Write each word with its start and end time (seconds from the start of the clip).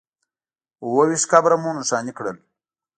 اووه 0.83 1.03
ویشت 1.09 1.25
قبره 1.31 1.55
مو 1.63 1.71
نښانې 1.77 2.13
کړل. 2.17 2.37